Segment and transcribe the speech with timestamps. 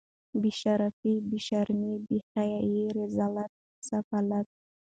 [0.41, 3.51] بې شرفي بې شرمي بې حیايي رذالت
[3.89, 4.47] سفالت